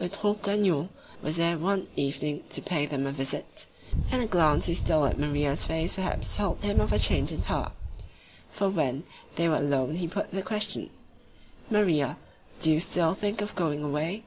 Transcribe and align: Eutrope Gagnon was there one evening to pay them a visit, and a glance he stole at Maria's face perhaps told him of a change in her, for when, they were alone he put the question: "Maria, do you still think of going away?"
Eutrope 0.00 0.44
Gagnon 0.44 0.90
was 1.22 1.34
there 1.38 1.58
one 1.58 1.88
evening 1.96 2.44
to 2.50 2.62
pay 2.62 2.86
them 2.86 3.04
a 3.04 3.10
visit, 3.10 3.66
and 4.12 4.22
a 4.22 4.26
glance 4.26 4.66
he 4.66 4.74
stole 4.74 5.06
at 5.06 5.18
Maria's 5.18 5.64
face 5.64 5.94
perhaps 5.94 6.36
told 6.36 6.62
him 6.62 6.80
of 6.80 6.92
a 6.92 7.00
change 7.00 7.32
in 7.32 7.42
her, 7.42 7.72
for 8.48 8.70
when, 8.70 9.02
they 9.34 9.48
were 9.48 9.56
alone 9.56 9.96
he 9.96 10.06
put 10.06 10.30
the 10.30 10.40
question: 10.40 10.90
"Maria, 11.68 12.16
do 12.60 12.70
you 12.70 12.78
still 12.78 13.12
think 13.12 13.40
of 13.40 13.56
going 13.56 13.82
away?" 13.82 14.22